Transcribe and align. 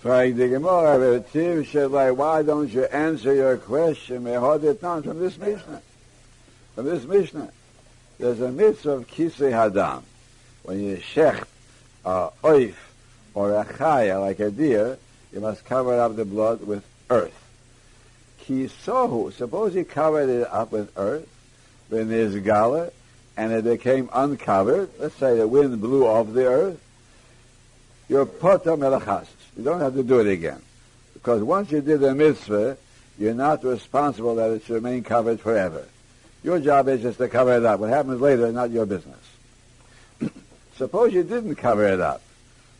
The 0.00 0.48
Gemara, 0.48 1.20
Tiv 1.32 1.68
said, 1.68 1.90
like, 1.90 2.16
why 2.16 2.42
don't 2.42 2.68
you 2.68 2.84
answer 2.84 3.34
your 3.34 3.56
question? 3.56 4.24
Down 4.24 5.02
from 5.02 5.18
this 5.18 5.36
Mishnah. 5.36 5.82
From 6.74 6.84
this 6.84 7.04
Mishnah. 7.04 7.50
There's 8.18 8.40
a 8.40 8.50
mitzvah 8.50 8.90
of 8.90 9.06
Kisei 9.08 9.50
Hadam. 9.52 10.02
When 10.62 10.80
you 10.80 10.96
shecht 10.98 11.46
a 12.04 12.30
oif 12.42 12.74
or 13.34 13.52
a 13.54 13.64
chaya, 13.64 14.20
like 14.20 14.38
a 14.40 14.50
deer, 14.50 14.98
you 15.32 15.40
must 15.40 15.64
cover 15.64 16.00
up 16.00 16.14
the 16.16 16.24
blood 16.24 16.62
with 16.66 16.84
earth. 17.10 17.34
Kisohu, 18.44 19.32
suppose 19.32 19.74
he 19.74 19.84
covered 19.84 20.28
it 20.28 20.48
up 20.48 20.72
with 20.72 20.90
earth, 20.96 21.28
then 21.90 22.08
there's 22.08 22.36
gala, 22.36 22.90
and 23.36 23.52
it 23.52 23.64
became 23.64 24.08
uncovered. 24.12 24.90
Let's 24.98 25.16
say 25.16 25.36
the 25.36 25.48
wind 25.48 25.80
blew 25.80 26.06
off 26.06 26.32
the 26.32 26.46
earth. 26.46 26.80
You're 28.08 28.26
pota 28.26 28.76
melachas. 28.76 29.26
You 29.58 29.64
don't 29.64 29.80
have 29.80 29.94
to 29.94 30.04
do 30.04 30.20
it 30.20 30.28
again. 30.28 30.62
Because 31.14 31.42
once 31.42 31.72
you 31.72 31.80
did 31.80 31.98
the 31.98 32.14
mitzvah, 32.14 32.78
you're 33.18 33.34
not 33.34 33.64
responsible 33.64 34.36
that 34.36 34.52
it 34.52 34.62
should 34.62 34.76
remain 34.76 35.02
covered 35.02 35.40
forever. 35.40 35.84
Your 36.44 36.60
job 36.60 36.88
is 36.88 37.02
just 37.02 37.18
to 37.18 37.28
cover 37.28 37.56
it 37.56 37.64
up. 37.64 37.80
What 37.80 37.90
happens 37.90 38.20
later 38.20 38.46
is 38.46 38.54
not 38.54 38.70
your 38.70 38.86
business. 38.86 39.18
Suppose 40.76 41.12
you 41.12 41.24
didn't 41.24 41.56
cover 41.56 41.84
it 41.84 42.00
up. 42.00 42.22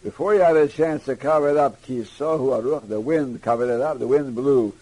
Before 0.05 0.33
you 0.33 0.41
had 0.41 0.57
a 0.57 0.69
chance 0.69 1.05
to 1.07 1.16
cover 1.16 1.51
it 1.51 1.57
up, 1.57 1.85
aruch, 1.85 2.88
the 2.88 3.01
wind 3.01 3.43
covered 3.43 3.74
it 3.74 3.80
up, 3.80 3.99
the 3.99 4.07
wind 4.07 4.37
blew 4.37 4.73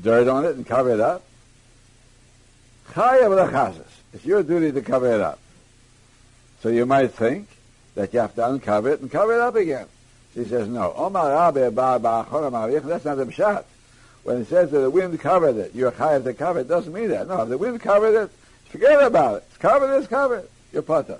dirt 0.00 0.28
on 0.28 0.44
it 0.44 0.56
and 0.56 0.66
covered 0.66 0.94
it 0.94 1.00
up. 1.00 1.24
It's 4.12 4.24
your 4.26 4.42
duty 4.42 4.72
to 4.72 4.82
cover 4.82 5.10
it 5.10 5.22
up. 5.22 5.38
So 6.62 6.68
you 6.68 6.84
might 6.84 7.12
think 7.12 7.48
that 7.94 8.12
you 8.12 8.20
have 8.20 8.34
to 8.34 8.46
uncover 8.46 8.90
it 8.90 9.00
and 9.00 9.10
cover 9.10 9.32
it 9.32 9.40
up 9.40 9.56
again. 9.56 9.86
She 10.38 10.44
says, 10.44 10.68
no. 10.68 10.94
Omar 10.94 11.52
That's 11.52 11.74
not 11.74 13.16
the 13.16 13.26
pshat. 13.26 13.64
When 14.22 14.42
it 14.42 14.46
says 14.46 14.70
that 14.70 14.78
the 14.78 14.88
wind 14.88 15.18
covered 15.18 15.56
it, 15.56 15.74
you're 15.74 15.90
chayav 15.90 16.22
to 16.22 16.32
cover 16.32 16.60
it, 16.60 16.68
doesn't 16.68 16.92
mean 16.92 17.08
that. 17.08 17.26
No, 17.26 17.42
if 17.42 17.48
the 17.48 17.58
wind 17.58 17.80
covered 17.80 18.14
it, 18.14 18.30
forget 18.68 19.02
about 19.02 19.38
it. 19.38 19.44
It's 19.48 19.56
covered, 19.56 19.98
it's 19.98 20.06
covered. 20.06 20.48
You're 20.72 20.82
pata. 20.82 21.18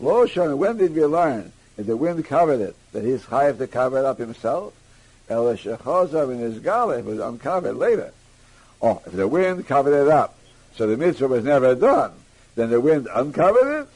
Lo 0.00 0.26
when 0.56 0.76
did 0.76 0.92
we 0.92 1.04
learn 1.04 1.52
if 1.78 1.86
the 1.86 1.96
wind 1.96 2.24
covered 2.24 2.60
it, 2.60 2.74
that 2.90 3.04
he's 3.04 3.22
chayav 3.22 3.58
to 3.58 3.68
cover 3.68 3.98
it 3.98 4.04
up 4.04 4.18
himself? 4.18 4.74
El 5.28 5.44
shechozav 5.44 6.32
in 6.32 6.40
his 6.40 6.58
gala, 6.58 7.00
was 7.02 7.20
uncovered 7.20 7.76
later. 7.76 8.12
Oh, 8.82 9.00
if 9.06 9.12
the 9.12 9.28
wind 9.28 9.68
covered 9.68 9.94
it 9.94 10.08
up, 10.08 10.36
so 10.74 10.88
the 10.88 10.96
mitzvah 10.96 11.28
was 11.28 11.44
never 11.44 11.76
done, 11.76 12.10
then 12.56 12.70
the 12.70 12.80
wind 12.80 13.06
uncovered 13.14 13.82
it, 13.82 13.88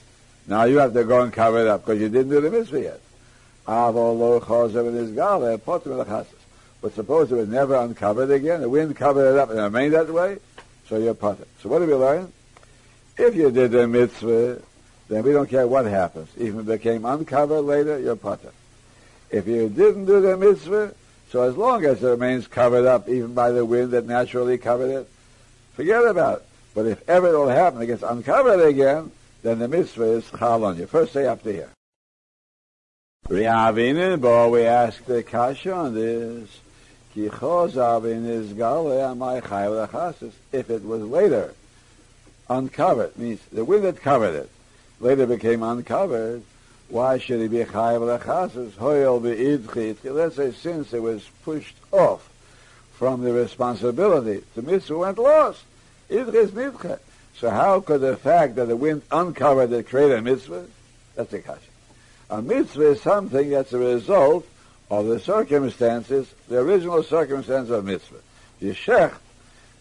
now 0.47 0.65
you 0.65 0.79
have 0.79 0.93
to 0.95 1.03
go 1.03 1.23
and 1.23 1.33
cover 1.33 1.59
it 1.59 1.67
up 1.67 1.85
because 1.85 2.01
you 2.01 2.09
didn't 2.09 2.31
do 2.31 2.41
the 2.41 2.51
mitzvah 2.51 2.81
yet. 2.81 3.01
But 6.85 6.95
suppose 6.95 7.33
it 7.33 7.37
was 7.37 7.49
never 7.49 7.77
uncovered 7.77 8.31
again, 8.31 8.61
the 8.61 8.69
wind 8.69 8.95
covered 8.95 9.35
it 9.35 9.39
up 9.39 9.49
and 9.51 9.59
it 9.59 9.63
remained 9.63 9.95
that 9.95 10.13
way, 10.13 10.39
so 10.89 10.99
you're 10.99 11.15
potter. 11.15 11.47
So 11.63 11.71
what 11.71 11.79
do 11.79 11.87
we 11.87 11.95
learn? 11.95 12.31
If 13.17 13.35
you 13.35 13.51
did 13.51 13.71
the 13.71 13.87
mitzvah, 13.87 14.61
then 15.09 15.23
we 15.23 15.33
don't 15.33 15.49
care 15.49 15.67
what 15.67 15.87
happens. 15.87 16.29
Even 16.37 16.61
if 16.61 16.69
it 16.69 16.83
became 16.83 17.07
uncovered 17.07 17.63
later, 17.63 17.99
you're 17.99 18.17
potter. 18.17 18.53
If 19.31 19.47
you 19.47 19.69
didn't 19.69 20.05
do 20.05 20.21
the 20.21 20.37
mitzvah, 20.37 20.95
so 21.31 21.43
as 21.43 21.57
long 21.57 21.85
as 21.85 22.03
it 22.03 22.07
remains 22.07 22.47
covered 22.47 22.87
up, 22.87 23.09
even 23.09 23.35
by 23.35 23.51
the 23.51 23.65
wind 23.65 23.93
that 23.93 24.07
naturally 24.07 24.59
covered 24.59 24.91
it, 24.91 25.09
forget 25.75 26.05
about 26.05 26.39
it. 26.39 26.47
But 26.75 26.87
if 26.87 27.09
ever 27.09 27.29
it 27.29 27.39
will 27.39 27.49
happen, 27.49 27.81
it 27.81 27.87
gets 27.87 28.03
uncovered 28.03 28.61
again, 28.61 29.11
then 29.43 29.59
the 29.59 29.69
mitzvah 29.69 30.19
is 30.19 30.31
chal 30.39 30.65
on 30.65 30.77
you. 30.79 30.87
First 30.87 31.13
say 31.13 31.27
after 31.27 31.51
here. 31.51 31.71
Riavinin, 33.29 34.21
but 34.21 34.51
we 34.51 34.63
ask 34.65 35.03
the 35.07 35.23
kasha 35.23 35.73
on 35.73 35.95
this. 35.95 36.61
If 37.17 37.43
it 40.71 40.85
was 40.85 41.03
later 41.03 41.55
uncovered, 42.51 43.17
means 43.17 43.41
the 43.51 43.65
wind 43.65 43.85
that 43.85 44.03
covered 44.03 44.35
it, 44.35 44.51
later 45.01 45.27
became 45.27 45.63
uncovered, 45.63 46.43
why 46.91 47.17
should 47.17 47.41
he 47.41 47.49
be 47.49 47.65
chayav 47.65 48.21
lechasis? 48.21 48.73
Hoyel 48.73 49.23
be'idchi. 49.23 49.97
Let's 50.05 50.37
say 50.37 50.53
since 50.53 50.93
it 50.93 51.01
was 51.01 51.27
pushed 51.45 51.77
off 51.93 52.29
from 52.93 53.23
the 53.23 53.33
responsibility, 53.33 54.45
the 54.55 54.61
mitzvah 54.61 54.99
went 54.99 55.17
lost. 55.17 55.65
Idchi 56.11 56.35
is 56.35 56.51
nidche. 56.51 56.99
So 57.39 57.49
how 57.49 57.81
could 57.81 58.03
the 58.03 58.17
fact 58.17 58.57
that 58.57 58.69
the 58.69 58.77
wind 58.77 59.01
uncovered 59.11 59.71
the 59.71 59.83
create 59.83 60.13
a 60.13 60.21
mitzvah? 60.21 60.67
That's 61.15 61.31
the 61.31 61.39
kasha. 61.39 61.74
A 62.31 62.41
mitzvah 62.41 62.93
is 62.93 63.03
something 63.03 63.51
that's 63.51 63.73
a 63.73 63.79
result 63.79 64.47
of 64.91 65.07
the 65.07 65.21
circumstances, 65.21 66.33
the 66.49 66.59
original 66.59 67.03
circumstances 67.03 67.71
of 67.71 67.85
mitzvah. 67.85 68.21
Yeshech, 68.61 69.15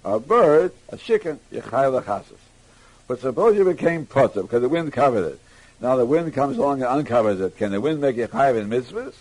a 0.03 0.19
bird, 0.19 0.71
a 0.89 0.97
chicken, 0.97 1.39
yechai 1.51 2.01
lechasis. 2.01 2.37
But 3.07 3.21
suppose 3.21 3.55
you 3.55 3.65
became 3.65 4.05
potter 4.05 4.41
because 4.41 4.61
the 4.61 4.69
wind 4.69 4.91
covered 4.91 5.33
it. 5.33 5.39
Now 5.81 5.95
the 5.95 6.05
wind 6.05 6.33
comes 6.33 6.57
along 6.57 6.81
and 6.81 6.89
uncovers 6.89 7.39
it. 7.41 7.57
Can 7.57 7.71
the 7.71 7.81
wind 7.81 8.01
make 8.01 8.17
it 8.17 8.31
chayiv 8.31 8.57
in 8.57 8.69
mitzvahs? 8.69 9.13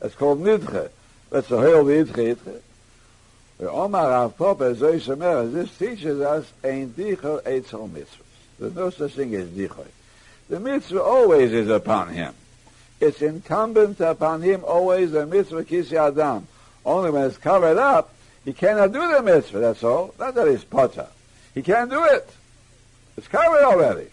That's 0.00 0.14
called 0.14 0.40
nidche. 0.40 0.90
That's 1.30 1.48
the 1.48 1.58
whole 1.58 1.84
idche 1.84 2.36
idche. 2.36 2.60
Omar 3.60 4.10
Rav 4.10 4.36
Papa 4.36 4.74
Zoy 4.74 5.52
this 5.52 5.76
teaches 5.76 6.20
us 6.20 6.46
ein 6.62 6.92
dicho 6.92 7.38
etzel 7.38 7.88
mitzvahs. 7.88 8.06
There's 8.58 8.74
no 8.74 8.90
such 8.90 9.12
thing 9.12 9.34
as 9.34 9.48
dicho. 9.48 9.84
The 10.48 10.60
mitzvah 10.60 11.02
always 11.02 11.52
is 11.52 11.68
upon 11.68 12.08
him. 12.08 12.34
It's 13.00 13.22
incumbent 13.22 14.00
upon 14.00 14.42
him 14.42 14.64
always 14.64 15.12
the 15.12 15.26
mitzvah 15.26 15.64
kisi 15.64 15.92
adam. 15.92 16.48
Only 16.84 17.10
when 17.10 17.24
it's 17.24 17.36
covered 17.36 17.78
up, 17.78 18.14
he 18.44 18.52
cannot 18.52 18.92
do 18.92 19.12
the 19.12 19.22
mitzvah, 19.22 19.58
that's 19.58 19.84
all. 19.84 20.14
Not 20.18 20.34
that 20.34 20.48
he's 20.48 20.64
potter. 20.64 21.08
He 21.54 21.62
can't 21.62 21.90
do 21.90 22.02
it. 22.04 22.28
It's 23.16 23.28
covered 23.28 23.62
already. 23.62 24.08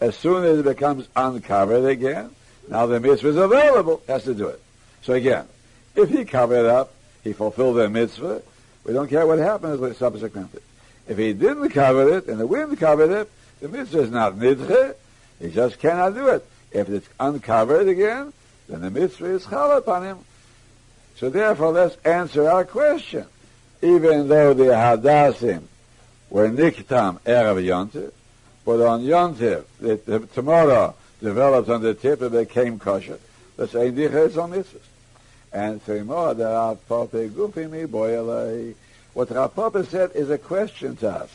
As 0.00 0.14
soon 0.16 0.44
as 0.44 0.58
it 0.58 0.64
becomes 0.64 1.08
uncovered 1.16 1.84
again, 1.84 2.30
now 2.68 2.86
the 2.86 3.00
mitzvah 3.00 3.28
is 3.28 3.36
available, 3.36 4.02
has 4.06 4.24
to 4.24 4.34
do 4.34 4.48
it. 4.48 4.60
So 5.02 5.14
again, 5.14 5.46
if 5.94 6.10
he 6.10 6.24
covered 6.24 6.66
up, 6.66 6.92
he 7.24 7.32
fulfilled 7.32 7.76
the 7.76 7.88
mitzvah, 7.88 8.42
we 8.84 8.92
don't 8.92 9.08
care 9.08 9.26
what 9.26 9.38
happens 9.38 9.96
subsequently. 9.96 10.60
If 11.08 11.16
he 11.16 11.32
didn't 11.32 11.70
cover 11.70 12.16
it, 12.18 12.26
and 12.26 12.38
the 12.38 12.46
wind 12.46 12.78
covered 12.78 13.10
it, 13.10 13.30
the 13.60 13.68
mitzvah 13.68 14.00
is 14.02 14.10
not 14.10 14.34
nidche, 14.34 14.94
he 15.40 15.50
just 15.50 15.78
cannot 15.78 16.14
do 16.14 16.28
it. 16.28 16.46
If 16.72 16.88
it's 16.88 17.08
uncovered 17.18 17.88
again, 17.88 18.32
then 18.68 18.80
the 18.80 18.90
mitzvah 18.90 19.26
is 19.26 19.46
chal 19.46 19.76
upon 19.76 20.04
him. 20.04 20.18
So 21.16 21.30
therefore, 21.30 21.72
let's 21.72 21.96
answer 22.04 22.48
our 22.48 22.64
question. 22.64 23.26
Even 23.82 24.28
though 24.28 24.54
the 24.54 24.64
hadassim 24.64 25.62
were 26.30 26.48
niktam 26.48 27.20
erev 27.20 27.62
yontif, 27.64 28.12
but 28.64 28.80
on 28.80 29.02
yontif, 29.02 29.64
the, 29.80 30.00
the 30.04 30.26
tomorrow 30.26 30.94
developed 31.20 31.68
on 31.68 31.82
the 31.82 31.94
tip 31.94 32.20
and 32.20 32.32
became 32.32 32.78
kosher, 32.78 33.18
let's 33.56 33.72
say 33.72 33.88
indiches 33.88 34.36
on 34.36 34.50
mitzvahs. 34.52 34.80
And 35.52 35.82
three 35.82 36.02
more, 36.02 36.34
the 36.34 36.44
Rav 36.44 36.86
Papa 36.88 37.28
gufimi 37.28 37.86
boyalei. 37.86 38.74
What 39.14 39.30
Rav 39.30 39.54
Papa 39.54 39.84
said 39.84 40.10
is 40.14 40.28
a 40.28 40.36
question 40.36 40.96
to 40.96 41.08
us. 41.08 41.30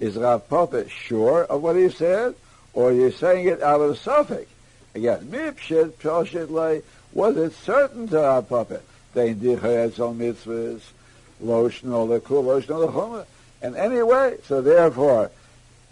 Is 0.00 0.16
Rav 0.16 0.48
Papa 0.48 0.88
sure 0.88 1.44
of 1.44 1.62
what 1.62 1.76
he 1.76 1.88
said, 1.88 2.34
or 2.74 2.92
you're 2.92 3.06
you 3.06 3.12
saying 3.12 3.48
it 3.48 3.62
out 3.62 3.80
of 3.80 3.98
suffix? 3.98 4.50
Again, 4.94 5.26
mipshit 5.30 5.92
pshashit 5.92 6.50
lay. 6.50 6.82
Was 7.12 7.36
it 7.36 7.52
certain 7.54 8.08
to 8.08 8.18
Rav 8.18 8.48
Papa? 8.48 8.80
They 9.14 9.28
had 9.28 9.94
some 9.94 10.18
mitzvahs, 10.18 10.80
lotion 11.40 11.92
or 11.92 12.06
the 12.06 12.20
kul, 12.20 12.44
lotion 12.44 12.72
or 12.72 12.80
the. 12.80 13.26
And 13.60 13.76
anyway, 13.76 14.38
so 14.44 14.62
therefore, 14.62 15.30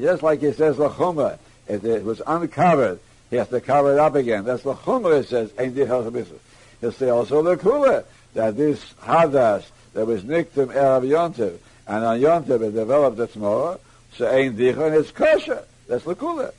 just 0.01 0.23
like 0.23 0.41
he 0.41 0.53
says 0.53 0.77
lachumah, 0.77 1.39
if 1.69 1.85
it 1.85 2.05
was 2.05 2.23
uncovered, 2.27 3.01
he 3.29 3.37
has 3.37 3.49
to 3.49 3.61
cover 3.61 3.93
it 3.93 3.99
up 3.99 4.15
again. 4.15 4.45
That's 4.45 4.63
lachumah. 4.63 5.21
It 5.21 5.29
says 5.29 5.53
ein 5.59 5.75
dichel 5.75 6.11
mitzvah. 6.11 6.39
He'll 6.81 6.93
say 6.93 7.11
also 7.11 7.43
the 7.43 8.05
that 8.35 8.57
this 8.57 8.83
hadas 9.03 9.65
that 9.93 10.07
was 10.07 10.23
niktim 10.23 10.69
erav 10.69 11.03
yontiv, 11.03 11.59
and 11.87 12.05
on 12.05 12.21
yontiv 12.21 12.63
it 12.63 12.73
developed 12.73 13.19
its 13.19 13.37
more, 13.37 13.79
so 14.15 14.27
ein 14.27 14.57
dichel 14.57 14.87
and 14.87 14.97
it's 14.97 15.11
kosher. 15.11 15.65
That's 15.89 16.05
the. 16.05 16.53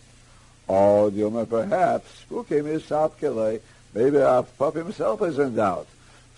Or 0.71 1.12
Dilma 1.12 1.50
perhaps 1.50 2.23
Spukim 2.23 2.65
is 2.65 2.83
Sapkele. 2.83 3.59
Maybe 3.94 4.21
our 4.21 4.44
pup 4.44 4.75
himself 4.75 5.21
is 5.21 5.38
in 5.38 5.53
doubt. 5.53 5.85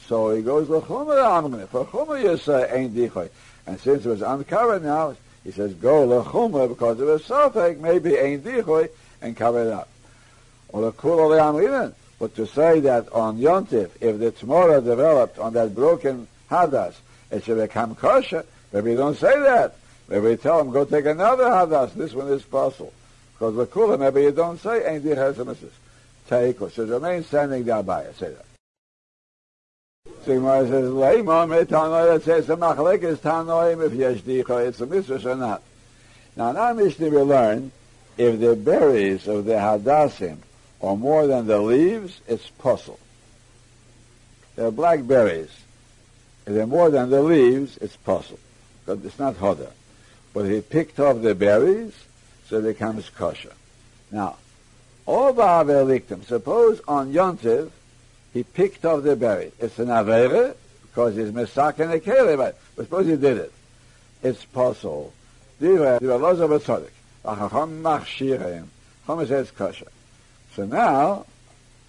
So 0.08 0.36
he 0.36 0.42
goes 0.42 0.68
Lechumah 0.70 1.44
Amgane. 1.44 1.68
For 1.68 2.18
you 2.18 2.36
say 2.38 2.68
ain't 2.72 2.96
dichoy. 2.96 3.30
And 3.68 3.80
since 3.80 4.08
it 4.08 4.10
was 4.10 4.24
uncovered 4.24 4.84
now, 4.84 5.16
he 5.44 5.52
says 5.52 5.76
go 5.76 6.08
Lechumah 6.08 6.68
because 6.68 7.00
it 7.00 7.04
was 7.04 7.22
Sopek, 7.22 7.78
maybe 7.78 8.16
ain't 8.16 8.44
dichoy, 8.44 8.90
and 9.22 9.38
cover 9.38 9.68
it 9.68 9.72
up. 9.72 9.88
Or 10.70 10.92
Lekul 10.92 11.40
Amgane. 11.40 11.94
But 12.18 12.34
to 12.38 12.48
say 12.48 12.80
that 12.80 13.14
on 13.14 13.38
Yontif, 13.38 13.92
if 14.02 14.18
the 14.18 14.32
Tzmora 14.32 14.84
developed 14.84 15.38
on 15.38 15.54
that 15.54 15.76
broken 15.76 16.28
Hadas, 16.50 16.96
it 17.30 17.44
should 17.44 17.60
become 17.60 17.94
kosher, 17.94 18.46
maybe 18.72 18.96
don't 18.96 19.16
say 19.16 19.40
that. 19.42 19.76
Maybe 20.08 20.36
tell 20.38 20.60
him, 20.60 20.72
go 20.72 20.86
take 20.86 21.06
another 21.06 21.44
Hadas, 21.44 21.94
this 21.94 22.16
one 22.16 22.30
is 22.30 22.42
possible. 22.42 22.92
Because 23.44 23.58
the 23.58 23.66
kula, 23.66 24.00
maybe 24.00 24.22
you 24.22 24.32
don't 24.32 24.58
say, 24.58 24.86
ain't 24.86 25.04
dir 25.04 25.18
has 25.18 25.38
a 25.38 25.44
missus. 25.44 25.74
Take, 26.30 26.62
or 26.62 26.70
so 26.70 26.86
remain 26.86 27.26
standing 27.26 27.66
there 27.66 27.84
by 27.84 28.04
it. 28.04 28.16
Say 28.16 28.32
that. 28.32 28.46
So 30.24 30.36
Gemara 30.36 30.66
says, 30.66 30.90
Leima 30.90 31.50
me 31.50 31.58
Tanoi, 31.66 32.14
that 32.14 32.24
says 32.24 32.48
the 32.48 32.56
machlek 32.56 33.04
is 33.04 33.20
Tanoim 33.20 33.86
if 33.86 33.92
yesh 33.92 34.22
dicha, 34.22 34.66
it's 34.66 34.80
a 34.80 34.86
mitzvah 34.86 35.30
or 35.30 35.36
not. 35.36 35.62
Now 36.38 36.52
in 36.52 36.56
our 36.56 36.74
Mishnah 36.74 37.10
we 37.10 37.18
learn, 37.18 37.74
if 38.18 38.40
the 38.40 38.56
berries 38.56 39.28
of 39.28 39.44
the 39.44 39.56
hadassim 39.56 40.38
are 40.82 40.96
more 40.96 41.28
than 41.28 41.46
the 41.46 41.60
leaves, 41.60 42.22
it's 42.30 42.50
possul. 42.62 42.98
They're 44.56 44.72
black 44.72 45.06
berries. 45.06 45.52
If 46.48 46.54
they're 46.54 46.66
more 46.66 46.90
than 46.90 47.10
the 47.10 47.22
leaves, 47.22 47.78
it's 47.80 47.98
possul. 48.08 48.40
But 48.86 49.00
it's 49.04 49.20
not 49.20 49.36
hoda. 49.36 49.70
But 50.34 50.46
if 50.46 50.52
he 50.52 50.62
picked 50.62 50.98
off 51.02 51.22
the 51.22 51.36
berries, 51.36 51.94
so 52.48 52.60
it 52.60 52.64
becomes 52.64 53.10
kosher. 53.10 53.54
Now, 54.12 54.38
all 55.06 55.34
the 55.34 56.22
suppose 56.26 56.82
on 56.88 57.12
Yontiv, 57.14 57.72
he 58.34 58.44
picked 58.44 58.86
off 58.86 59.04
the 59.04 59.16
berry. 59.16 59.52
It's 59.60 59.80
an 59.80 59.88
avere, 59.88 60.56
because 60.84 61.16
he's 61.16 61.32
mesak 61.32 61.80
and 61.80 61.92
a 61.92 62.00
kele, 62.00 62.38
but 62.38 62.58
suppose 62.76 63.06
he 63.08 63.16
did 63.16 63.38
it. 63.38 63.52
It's 64.22 64.46
possul. 64.46 65.12
Diva, 65.60 66.00
diva 66.00 66.18
loza 66.18 66.48
b'tzodik. 66.48 66.92
Achacham 67.26 67.82
machshirem. 67.82 68.68
Chom 69.08 69.28
says 69.28 69.52
kosher. 69.52 69.88
So 70.56 70.66
now, 70.66 71.26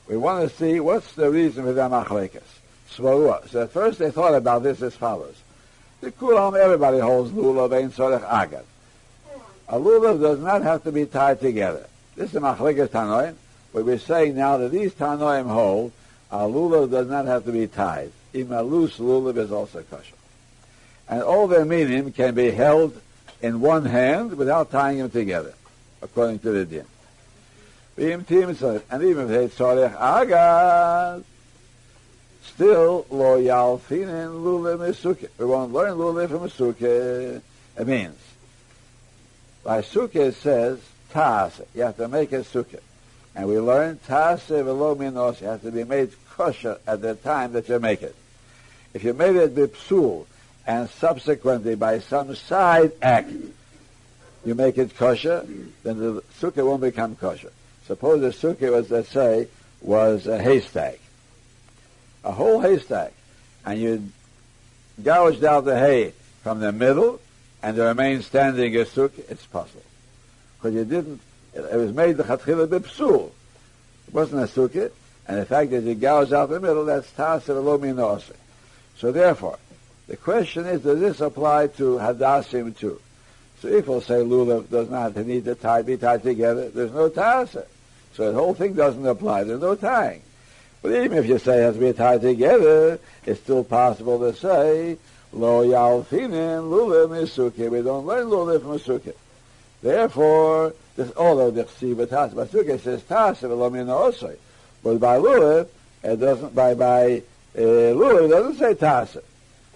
we 0.09 0.17
want 0.17 0.49
to 0.49 0.57
see 0.57 0.81
what's 0.81 1.13
the 1.13 1.31
reason 1.31 1.65
for 1.65 1.73
the 1.73 1.83
machlekes. 1.83 2.43
So 2.97 3.33
at 3.33 3.71
first 3.71 3.99
they 3.99 4.11
thought 4.11 4.35
about 4.35 4.63
this 4.63 4.81
as 4.83 4.95
follows. 4.95 5.35
The 6.01 6.13
kulam, 6.13 6.57
everybody 6.57 6.99
holds 7.01 7.31
lulav 7.33 7.73
ein 7.73 7.91
sorech 7.91 8.23
agad. 8.23 8.65
A 9.69 9.79
lulav 9.79 10.21
does 10.21 10.41
not 10.41 10.63
have 10.63 10.83
to 10.85 10.93
be 10.93 11.07
tied 11.07 11.41
together. 11.41 11.87
This 12.17 12.35
is 12.35 12.41
machlekes 12.41 12.89
tanoim. 12.89 13.35
What 13.73 13.85
we're 13.87 13.99
saying 13.99 14.37
now 14.37 14.59
that 14.59 14.71
these 14.71 14.93
tanoim 14.93 15.47
hold, 15.47 15.93
a 16.31 16.41
lulav 16.41 16.91
does 16.91 17.09
not 17.09 17.27
have 17.27 17.45
to 17.45 17.53
be 17.53 17.67
tied. 17.67 18.13
Even 18.33 18.57
a 18.57 18.63
loose 18.63 18.99
lulav 18.99 19.37
is 19.39 19.51
also 19.51 19.83
kosher. 19.83 20.17
And 21.09 21.23
all 21.23 21.47
their 21.47 21.65
meaning 21.65 22.13
can 22.13 22.35
be 22.35 22.51
held 22.51 23.01
in 23.43 23.61
one 23.61 23.85
hand 23.85 24.37
without 24.37 24.71
tying 24.71 24.99
them 24.99 25.11
together, 25.11 25.55
according 26.03 26.39
to 26.41 26.51
the 26.51 26.65
din. 26.65 26.87
And 27.97 28.31
even 28.31 28.51
if 28.51 28.59
they 28.59 29.49
tzorech 29.49 29.95
agad, 29.95 31.25
still 32.43 33.07
lo 33.11 33.39
yalfinin 33.41 34.43
lule 34.43 34.77
mesuke. 34.79 35.29
We 35.39 35.45
won't 35.45 35.73
learn 35.73 35.97
lule 35.97 36.29
from 36.29 36.43
a 36.45 36.51
suke. 36.51 36.83
It 36.83 37.87
means 37.87 38.17
by 39.65 39.81
suke 39.81 40.35
says 40.35 40.79
tas. 41.11 41.61
You 41.75 41.83
have 41.83 41.97
to 41.97 42.09
make 42.09 42.33
a 42.33 42.45
suke, 42.45 42.83
and 43.35 43.49
we 43.49 43.59
learn 43.59 43.99
tas 44.07 44.43
velo 44.43 44.95
minos. 44.95 45.41
You 45.41 45.49
have 45.49 45.63
to 45.63 45.73
be 45.73 45.85
made 45.85 46.13
kosher 46.31 46.79
at 46.87 47.03
the 47.03 47.15
time 47.15 47.53
that 47.55 47.69
you 47.69 47.79
make 47.79 48.03
it. 48.03 48.15
If 48.93 49.03
you 49.03 49.13
made 49.13 49.37
it 49.37 49.55
bipsul 49.55 50.27
and 50.67 50.89
subsequently 50.89 51.75
by 51.75 51.99
some 51.99 52.35
side 52.35 52.93
act 53.03 53.33
you 54.45 54.55
make 54.55 54.79
it 54.79 54.97
kosher, 54.97 55.45
then 55.83 55.99
the 55.99 56.23
sukkah 56.41 56.65
won't 56.65 56.83
become 56.83 57.17
kosher. 57.17 57.51
Suppose 57.87 58.21
the 58.21 58.29
sukkah 58.29 58.71
was, 58.71 58.91
let's 58.91 59.09
say, 59.09 59.49
was 59.81 60.27
a 60.27 60.39
haystack 60.39 60.99
a 62.25 62.33
whole 62.33 62.61
haystack, 62.61 63.13
and 63.65 63.79
you 63.79 64.09
gouged 65.03 65.45
out 65.45 65.65
the 65.65 65.79
hay 65.79 66.13
from 66.43 66.61
the 66.61 66.73
middle, 66.73 67.21
and 67.65 67.79
there 67.79 67.89
remained 67.89 68.23
standing 68.23 68.77
a 68.77 68.85
suk, 68.85 69.13
it's 69.19 69.47
possible. 69.47 69.83
Because 70.59 70.75
you 70.75 70.85
didn't, 70.85 71.19
it, 71.55 71.75
was 71.75 71.95
made 71.95 72.19
the 72.19 72.23
chatchila 72.23 72.67
bipsul. 72.67 73.31
It 74.07 74.13
wasn't 74.13 74.43
a 74.43 74.47
sukkah, 74.47 74.91
and 75.27 75.39
the 75.39 75.47
fact 75.47 75.71
that 75.71 75.83
you 75.83 75.95
gouged 75.95 76.35
out 76.35 76.51
the 76.51 76.61
middle, 76.61 76.85
that's 76.85 77.11
tasir 77.13 77.65
lo 77.65 78.21
So 78.99 79.13
therefore, 79.13 79.59
the 80.09 80.17
question 80.19 80.67
is, 80.67 80.83
does 80.83 81.01
this 81.01 81.23
apply 81.23 81.69
to 81.79 81.97
hadassim 81.97 82.77
too? 82.77 83.01
So 83.63 83.69
if 83.69 83.89
we'll 83.89 84.03
say 84.03 84.17
lulav 84.17 84.69
does 84.69 84.91
not 84.91 85.17
need 85.17 85.47
to 85.47 85.55
tie, 85.55 85.81
be 85.81 85.97
tied 85.97 86.23
together, 86.23 86.69
there's 86.69 86.93
no 86.93 87.09
tasir. 87.09 87.65
So 88.13 88.31
the 88.31 88.39
whole 88.39 88.53
thing 88.53 88.75
doesn't 88.75 89.07
apply. 89.07 89.45
There's 89.45 89.63
no 89.63 89.75
tying. 89.75 90.21
But 90.83 90.93
even 90.93 91.17
if 91.17 91.25
you 91.25 91.39
say 91.39 91.61
it 91.61 91.63
has 91.63 91.75
to 91.77 91.81
be 91.81 91.95
tied 91.95 92.21
together, 92.21 93.01
it's 93.25 93.41
still 93.41 93.65
possible 93.65 94.19
to 94.19 94.39
say, 94.39 94.99
Lo 95.35 95.65
yalfinin 95.65 96.71
lulim 96.71 97.11
misuke. 97.11 97.69
We 97.69 97.83
don't 97.83 98.07
learn 98.07 98.27
lulim 98.27 98.61
from 98.61 98.79
sukkah. 98.79 99.15
Therefore, 99.83 100.75
this, 100.95 101.11
although 101.17 101.51
the 101.51 101.65
chsiva 101.65 102.09
tas, 102.09 102.33
sukkah 102.33 102.81
says 102.81 103.03
tas, 103.03 103.43
lo 103.43 103.71
osoi. 103.71 104.37
But 104.83 105.01
by 105.01 105.19
lulim, 105.19 105.67
it 106.05 106.17
doesn't, 106.21 106.55
by, 106.55 106.75
by, 106.75 107.23
uh, 107.57 107.61
lulim, 107.61 108.27
it 108.27 108.29
doesn't 108.29 108.59
say 108.59 108.75
tas. 108.75 109.17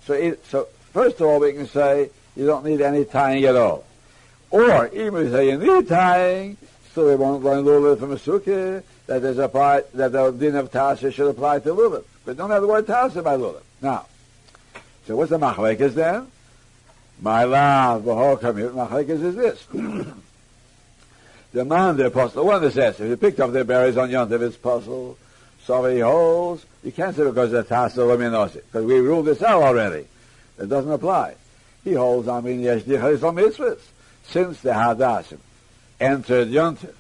So, 0.05 0.15
it, 0.15 0.47
so, 0.47 0.69
first 0.93 1.21
of 1.21 1.27
all, 1.27 1.41
we 1.41 1.53
can 1.53 1.67
say, 1.67 2.11
you 2.37 2.47
don't 2.47 2.65
need 2.65 2.81
any 2.81 3.05
tying 3.05 3.45
at 3.45 3.57
all. 3.57 3.85
Or, 4.51 4.87
even 4.89 5.17
if 5.17 5.25
you 5.27 5.31
say 5.33 5.51
you 5.51 5.59
need 5.59 5.89
tying, 5.89 6.57
still 6.93 7.09
we 7.09 7.17
won't 7.17 7.43
learn 7.43 7.65
lulim 7.65 7.99
from 7.99 8.17
sukkah, 8.17 8.85
that 9.09 9.23
there's 9.23 9.39
a 9.39 9.49
part 9.49 9.91
that 9.95 10.13
the 10.13 10.31
din 10.31 10.55
of 10.55 10.71
Tasha 10.71 11.13
should 11.13 11.29
apply 11.29 11.59
to 11.61 11.71
Lulav. 11.71 12.05
But 12.25 12.37
don't 12.37 12.51
have 12.51 12.63
the 12.63 12.69
word 12.69 12.87
Tasha 12.87 13.25
by 13.25 13.37
Lulav. 13.37 13.63
Now, 13.81 14.07
so 15.09 15.17
what's 15.17 15.31
the 15.31 15.39
machlekes 15.39 15.95
then? 15.95 16.27
My 17.23 17.45
love, 17.45 18.05
the 18.05 18.15
whole 18.15 18.37
commute 18.37 18.75
machlekes 18.75 19.09
is 19.09 19.35
this. 19.35 19.65
the 21.53 21.65
man, 21.65 21.97
the 21.97 22.09
apostle, 22.09 22.45
one 22.45 22.61
that 22.61 22.75
says, 22.75 23.01
if 23.01 23.09
you 23.09 23.17
picked 23.17 23.41
up 23.41 23.53
the 23.53 23.65
berries 23.65 23.97
on 23.97 24.11
Yontiv, 24.11 24.43
it's 24.43 24.59
possul. 24.59 25.17
So 25.65 25.87
he 25.87 26.01
holds, 26.01 26.67
you 26.85 26.93
can't 26.93 27.17
say 27.17 27.25
because 27.25 27.53
the 27.53 27.65
Tasha 27.65 27.97
Laminosi, 27.97 28.57
because 28.57 28.85
we 28.85 28.99
ruled 28.99 29.25
this 29.25 29.43
out 29.43 29.63
already. 29.63 30.07
It 30.59 30.69
doesn't 30.69 30.93
apply. 30.93 31.37
He 31.85 31.95
holds, 31.95 32.29
I 32.29 32.43
mean, 32.43 32.61
yes, 32.61 32.83
mitzvahs. 32.83 33.81
Since 34.25 34.61
the 34.61 34.73
Hadassim 34.73 35.39
entered 35.99 36.49
Yontiv, 36.49 36.93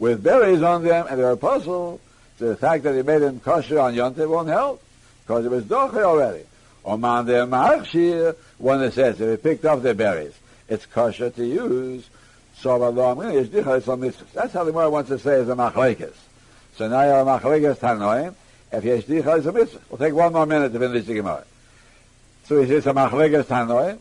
with 0.00 0.24
berries 0.24 0.62
on 0.62 0.82
them, 0.82 1.06
and 1.08 1.16
they're 1.16 1.30
a 1.30 1.36
possul. 1.36 2.00
The 2.38 2.56
fact 2.56 2.82
that 2.82 2.96
he 2.96 3.02
made 3.02 3.22
them 3.22 3.38
kosher 3.38 3.78
on 3.78 3.94
Yontif 3.94 4.28
won't 4.28 4.48
help, 4.48 4.82
because 5.24 5.44
it 5.44 5.50
was 5.52 5.62
doche 5.62 6.02
already. 6.02 6.42
Or 6.84 6.98
man 6.98 7.26
the 7.26 7.46
marchir, 7.46 8.36
one 8.58 8.80
that 8.80 8.94
says 8.94 9.20
if 9.20 9.30
he 9.30 9.36
picked 9.36 9.64
up 9.64 9.82
the 9.82 9.94
berries, 9.94 10.34
it's 10.68 10.86
kosher 10.86 11.30
to 11.30 11.44
use. 11.44 12.08
So 12.54 12.78
that's 12.78 14.52
how 14.52 14.64
the 14.64 14.70
Gemara 14.72 14.90
wants 14.90 15.08
to 15.10 15.18
say 15.18 15.34
is 15.40 15.48
a 15.48 15.54
machlekes. 15.54 16.14
So 16.76 16.88
now 16.88 17.02
you're 17.04 17.20
a 17.20 17.24
machlekes 17.24 17.78
tanoim. 17.78 18.34
If 18.72 18.84
yesh 18.84 19.04
dicha 19.04 19.38
is 19.38 19.46
a 19.46 19.52
mitzvah. 19.52 19.80
We'll 19.90 19.98
take 19.98 20.14
one 20.14 20.32
more 20.32 20.46
minute 20.46 20.72
to 20.72 20.78
finish 20.78 21.04
the 21.04 21.14
Gemara. 21.14 21.44
So 22.44 22.60
he 22.60 22.68
says 22.68 22.86
a 22.86 22.92
machlekes 22.92 23.44
tanoim. 23.44 23.98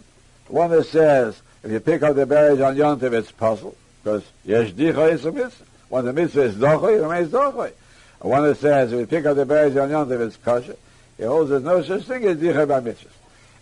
One 0.47 0.69
that 0.71 0.85
says 0.85 1.41
if 1.63 1.71
you 1.71 1.79
pick 1.79 2.01
up 2.03 2.15
the 2.15 2.25
berries 2.25 2.59
on 2.61 2.75
Yontif, 2.75 3.13
it's 3.13 3.31
possul 3.31 3.75
because 4.03 4.23
yesh 4.43 4.71
is 4.71 5.25
a 5.25 5.31
mitzvah. 5.31 5.65
When 5.89 6.05
the 6.05 6.13
mitzvah 6.13 6.41
is 6.43 6.55
dochoy, 6.55 6.97
it 6.97 7.01
remains 7.01 7.31
dochoy. 7.31 7.73
One 8.19 8.43
that 8.43 8.57
says, 8.57 8.93
if 8.93 8.99
you 8.99 9.05
pick 9.07 9.25
up 9.25 9.35
the 9.35 9.45
berries 9.45 9.75
on 9.77 9.89
Yontif, 9.89 10.19
it's 10.25 10.37
kosher, 10.37 10.75
he 11.21 11.27
holds 11.27 11.51
there's 11.51 11.61
no 11.61 11.83
such 11.83 12.05
thing 12.05 12.25
as 12.25 12.37
dichoy 12.37 12.67
by 12.67 12.79
mitzvahs. 12.79 13.11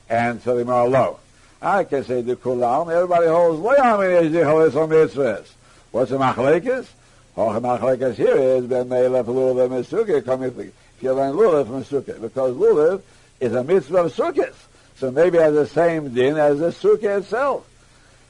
And 0.07 0.41
so 0.41 0.55
they 0.55 0.71
are 0.71 0.87
low. 0.87 1.19
I 1.61 1.83
can 1.83 2.05
say 2.05 2.21
the 2.21 2.37
kulam, 2.37 2.89
everybody 2.89 3.27
holds, 3.27 3.59
lo 3.59 3.75
yamin 3.75 4.23
is 4.23 4.31
dichoy 4.31 4.81
on 4.81 4.89
mitzvahs. 4.89 5.49
What's 5.91 6.11
the 6.11 6.17
machlekes? 6.17 6.87
Oh, 7.35 7.51
the 7.51 7.59
machlekes 7.59 8.15
here 8.15 8.37
is, 8.37 8.65
ben 8.65 8.87
meilef 8.87 9.25
lulav 9.25 9.83
mesukah, 9.83 10.23
coming 10.23 10.57
if 10.57 11.03
you 11.03 11.11
learn 11.11 11.35
lulav 11.35 11.67
from 11.67 11.83
sukkah, 11.83 12.21
because 12.21 12.55
lulav 12.55 13.01
is 13.41 13.53
a 13.53 13.61
mitzvah 13.61 14.05
of 14.05 14.13
sukkahs. 14.15 14.55
So 14.95 15.11
maybe 15.11 15.37
it 15.37 15.41
has 15.41 15.53
the 15.55 15.67
same 15.67 16.13
din 16.13 16.37
as 16.37 16.59
the 16.59 16.69
sukkah 16.69 17.17
itself. 17.19 17.67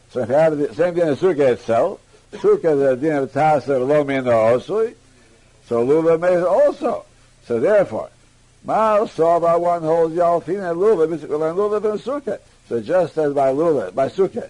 So 0.09 0.21
if 0.21 0.29
you 0.29 0.33
have 0.33 0.57
the 0.57 0.73
same 0.73 0.95
din 0.95 1.09
as 1.09 1.21
sukkah 1.21 1.53
itself, 1.53 2.01
Sukkah 2.31 2.77
the 2.77 2.95
din 2.95 3.15
of 3.15 3.31
Taser 3.31 3.87
lo 3.87 4.03
min 4.03 4.23
osui, 4.23 4.95
so 5.67 5.85
Lulav 5.85 6.19
may 6.19 6.35
also. 6.41 7.05
So 7.45 7.59
therefore, 7.59 8.09
One 8.63 9.07
holds 9.07 10.15
Yalfin 10.15 10.69
and 10.69 10.79
Lulav, 10.79 11.13
and 11.13 11.21
Lulav 11.21 11.91
and 11.91 11.99
Sukkah. 11.99 12.39
So 12.67 12.81
just 12.81 13.17
as 13.17 13.33
by 13.33 13.51
Lulav, 13.51 13.95
by 13.95 14.09
Sukkah, 14.09 14.49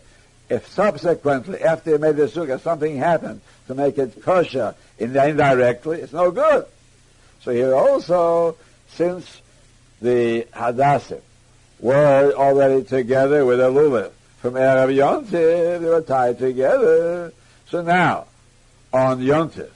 if 0.50 0.68
subsequently, 0.68 1.62
after 1.62 1.92
you 1.92 1.98
made 2.00 2.16
the 2.16 2.24
Sukkah, 2.24 2.60
something 2.60 2.98
happened 2.98 3.42
to 3.68 3.75
make 3.75 3.98
it 3.98 4.24
kosher 4.24 4.75
indirectly, 4.98 6.01
it's 6.01 6.13
no 6.13 6.32
good. 6.32 6.66
So 7.42 7.51
here 7.51 7.74
also, 7.74 8.58
since 8.89 9.42
the 10.01 10.48
Hadassim 10.54 11.22
were 11.80 12.34
already 12.36 12.84
together 12.84 13.46
with 13.46 13.60
a 13.60 13.70
Lulav, 13.70 14.12
from 14.42 14.56
Erev 14.56 14.96
Yontiv, 14.96 15.82
they 15.82 15.86
were 15.86 16.01
tied 16.01 16.39
together. 16.39 17.32
So 17.70 17.82
now, 17.82 18.25
on 18.92 19.20
Yontif, 19.20 19.70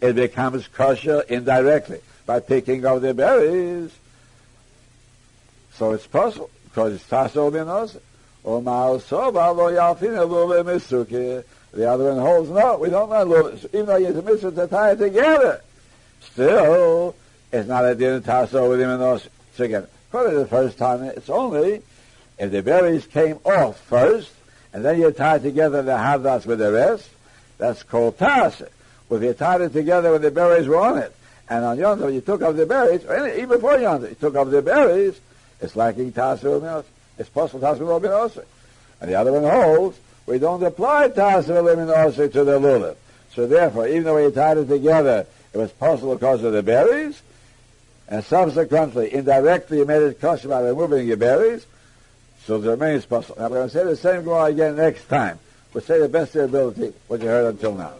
it 0.00 0.14
becomes 0.14 0.68
kosher 0.68 1.20
indirectly 1.28 2.00
by 2.28 2.40
picking 2.40 2.84
of 2.84 3.00
the 3.00 3.14
berries. 3.14 3.90
So 5.72 5.92
it's 5.92 6.06
possible 6.06 6.50
because 6.64 6.92
it's 6.92 7.08
tassel 7.08 7.50
minos. 7.50 7.96
Or 8.44 8.60
ma'asoba 8.60 9.56
lo 9.56 9.72
yalfina 9.72 10.28
lule 10.28 10.62
misuki. 10.62 11.42
The 11.72 11.90
other 11.90 12.12
one 12.12 12.18
holds 12.18 12.50
no, 12.50 12.76
we 12.76 12.90
don't 12.90 13.08
lule. 13.08 13.64
Even 13.72 13.86
though 13.86 13.96
it's 13.96 14.18
a 14.18 14.22
mitzvah 14.22 14.50
to 14.52 14.66
tie 14.66 14.90
it 14.90 14.96
together, 14.96 15.62
still 16.20 17.14
it's 17.50 17.66
not 17.66 17.86
a 17.86 17.94
din 17.94 18.22
tassel 18.22 18.68
with 18.68 18.80
him 18.82 19.20
So 19.56 19.64
again, 19.64 19.86
Probably 20.10 20.36
the 20.36 20.46
first 20.46 20.76
time. 20.76 21.02
It's 21.04 21.30
only 21.30 21.82
if 22.38 22.50
the 22.50 22.62
berries 22.62 23.06
came 23.06 23.38
off 23.44 23.80
first, 23.80 24.30
and 24.74 24.84
then 24.84 25.00
you 25.00 25.10
tie 25.12 25.38
together 25.38 25.82
the 25.82 25.92
havdas 25.92 26.44
with 26.44 26.58
the 26.58 26.72
rest, 26.72 27.08
that's 27.56 27.82
called 27.82 28.18
tas. 28.18 28.62
If 29.10 29.22
you 29.22 29.32
tied 29.32 29.62
it 29.62 29.72
together 29.72 30.12
when 30.12 30.20
the 30.20 30.30
berries 30.30 30.68
were 30.68 30.76
on 30.76 30.98
it, 30.98 31.14
and 31.50 31.64
on 31.64 31.78
Yom 31.78 32.12
you 32.12 32.20
took 32.20 32.42
off 32.42 32.56
the 32.56 32.66
berries, 32.66 33.04
or 33.04 33.14
any, 33.14 33.36
even 33.36 33.48
before 33.48 33.78
Yom 33.78 34.02
you 34.02 34.14
took 34.14 34.34
off 34.36 34.50
the 34.50 34.62
berries, 34.62 35.18
it's 35.60 35.76
lacking 35.76 36.12
tas 36.12 36.44
It's 37.18 37.28
possible 37.28 37.60
tas 37.60 37.80
also. 37.80 38.44
And 39.00 39.10
the 39.10 39.14
other 39.14 39.32
one 39.32 39.44
holds, 39.44 39.98
we 40.26 40.38
don't 40.38 40.62
apply 40.62 41.08
tas 41.08 41.50
also 41.50 42.28
to 42.28 42.44
the 42.44 42.58
lulav. 42.58 42.96
So 43.34 43.46
therefore, 43.46 43.86
even 43.88 44.04
though 44.04 44.24
we 44.24 44.32
tied 44.32 44.58
it 44.58 44.66
together, 44.66 45.26
it 45.52 45.58
was 45.58 45.70
possible 45.72 46.14
because 46.14 46.42
of 46.42 46.52
the 46.52 46.62
berries, 46.62 47.20
and 48.08 48.24
subsequently, 48.24 49.12
indirectly, 49.12 49.78
you 49.78 49.86
made 49.86 50.02
it 50.02 50.20
kosher 50.20 50.48
by 50.48 50.60
removing 50.60 51.06
your 51.06 51.16
berries, 51.16 51.66
so 52.44 52.58
the 52.58 52.70
remains 52.70 53.04
possible. 53.04 53.42
I'm 53.42 53.50
going 53.50 53.68
to 53.68 53.72
say 53.72 53.84
the 53.84 53.96
same 53.96 54.24
Gemara 54.24 54.44
again 54.44 54.76
next 54.76 55.06
time. 55.08 55.38
We'll 55.72 55.84
say 55.84 56.00
the 56.00 56.08
best 56.08 56.30
of 56.30 56.34
your 56.36 56.44
ability, 56.46 56.94
what 57.06 57.20
you 57.20 57.28
heard 57.28 57.54
until 57.54 57.74
now. 57.74 57.92